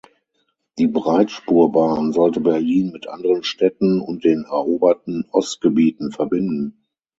[0.79, 6.81] Die Breitspurbahn sollte Berlin mit anderen Städten und den eroberten Ostgebieten verbinden.